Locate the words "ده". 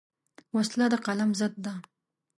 1.65-1.73